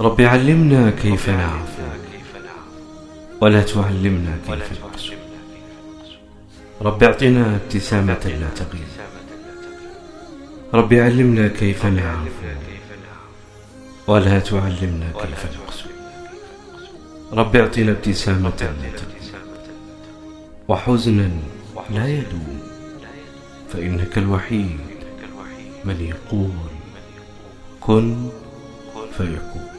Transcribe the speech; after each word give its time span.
رب 0.00 0.20
علمنا 0.20 0.90
كيف 0.90 1.28
نعفو 1.28 1.82
ولا 3.40 3.62
تعلمنا 3.62 4.38
كيف 4.46 4.84
نقسو 4.84 5.12
نعم. 5.12 5.20
رب 6.82 7.02
اعطنا 7.02 7.56
ابتسامة 7.56 8.24
لا 8.40 8.48
تغيب 8.56 8.88
رب 10.74 10.94
علمنا 10.94 11.48
كيف 11.48 11.86
نعفو 11.86 12.46
ولا 14.06 14.38
تعلمنا 14.38 15.12
كيف 15.20 15.46
نقسو 15.60 15.88
رب 17.32 17.56
اعطنا 17.56 17.90
ابتسامة 17.90 18.60
لا 18.60 18.90
تغيب 18.96 19.34
وحزنا 20.68 21.30
لا 21.90 22.08
يدوم. 22.08 22.60
فإنك 23.72 24.18
الوحيد 24.18 24.80
من 25.84 26.00
يقول 26.00 26.50
كن 27.80 28.30
فيكون. 29.18 29.69